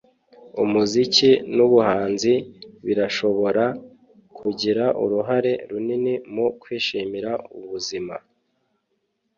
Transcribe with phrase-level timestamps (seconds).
[0.63, 2.33] umuziki nubuhanzi
[2.85, 3.65] birashobora
[4.37, 8.15] kugira uruhare runini mu kwishimira ubuzima